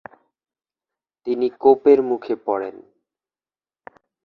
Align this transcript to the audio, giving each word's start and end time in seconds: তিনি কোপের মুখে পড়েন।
তিনি 1.27 1.47
কোপের 1.61 1.99
মুখে 2.09 2.35
পড়েন। 2.45 2.75